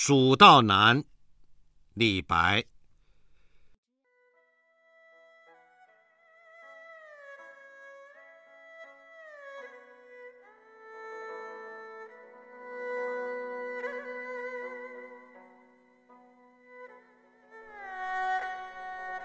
[0.00, 1.02] 蜀道难，
[1.94, 2.64] 李白。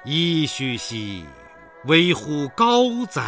[0.04, 1.24] 噫吁兮，
[1.86, 3.22] 危乎高哉！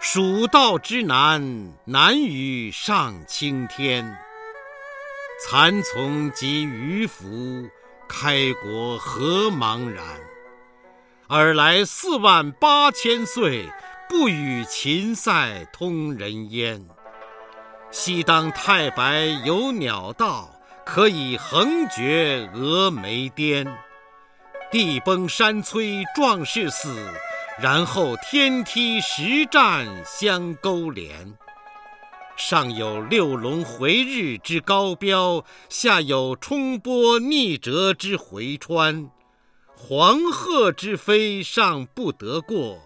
[0.00, 1.42] 蜀道之难，
[1.84, 4.31] 难于上青天。
[5.44, 7.68] 蚕丛及鱼凫，
[8.08, 10.04] 开国何茫然！
[11.28, 13.68] 尔来四万八千岁，
[14.08, 16.86] 不与秦塞通人烟。
[17.90, 20.48] 西当太白有鸟道，
[20.86, 23.66] 可以横绝峨眉巅。
[24.70, 26.96] 地崩山摧壮士死，
[27.58, 31.36] 然后天梯石栈相勾连。
[32.36, 39.10] 上有六龙回日之高标，下有冲波逆折之回川。
[39.76, 42.80] 黄鹤之飞尚不得过，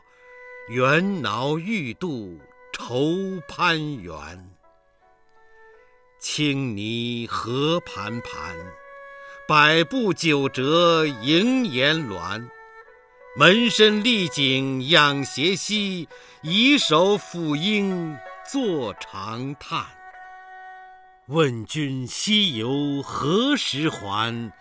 [0.69, 2.39] 猿猱欲度
[2.73, 4.51] 愁攀援。
[6.20, 8.57] 青泥何盘盘。
[9.48, 12.51] 百步九折萦岩峦，
[13.37, 16.09] 门深丽景仰斜溪，
[16.42, 19.84] 以手抚膺坐长叹。
[21.27, 24.52] 问君西游何时还？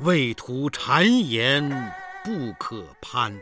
[0.00, 3.36] 畏途谗言不可攀。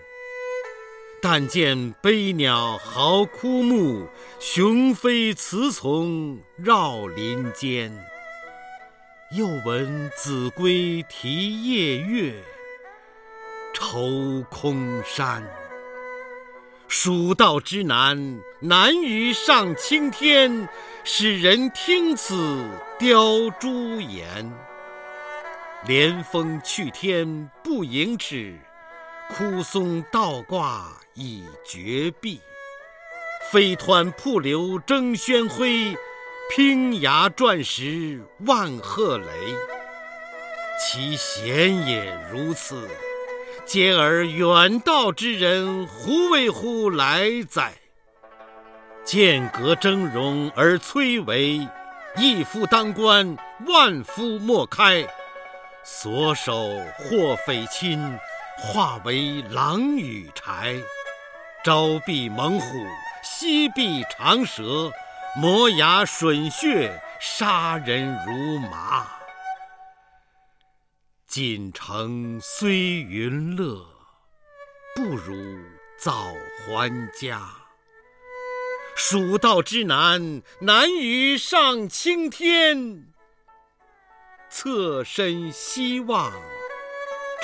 [1.21, 4.09] 但见悲鸟号枯木，
[4.41, 7.93] 雄飞雌从绕林间。
[9.33, 12.43] 又闻子规啼夜月，
[13.75, 15.43] 愁空山。
[16.89, 20.69] 蜀道之难，难于上青天。
[21.07, 22.65] 使人听此
[22.99, 24.51] 凋朱颜。
[25.87, 28.59] 连峰去天不盈尺，
[29.29, 32.41] 枯松倒挂已绝壁。
[33.53, 35.67] 飞湍瀑流争喧哗。
[36.55, 39.27] 砯崖转石万壑雷，
[40.79, 42.87] 其险也如此。
[43.67, 47.73] 嗟尔远道之人，胡为乎来哉？
[49.05, 51.67] 剑阁峥嵘而崔嵬，
[52.17, 53.37] 一夫当关，
[53.67, 55.07] 万夫莫开。
[55.83, 58.19] 所守或匪亲，
[58.59, 60.83] 化为狼与豺。
[61.65, 62.67] 朝避猛虎，
[63.23, 64.93] 夕避长蛇。
[65.37, 69.07] 磨牙吮血，杀人如麻。
[71.35, 73.85] 锦城虽云乐，
[74.95, 75.35] 不如
[75.99, 76.33] 早
[76.65, 77.51] 还家。
[78.95, 83.13] 蜀道之难，难于上青天。
[84.49, 86.33] 侧身西望，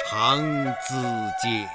[0.09, 1.67] 长咨嗟。